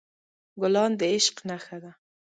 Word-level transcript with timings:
ګلان 0.61 0.91
د 0.99 1.01
عشق 1.13 1.35
نښه 1.49 1.77
ده. 1.83 1.91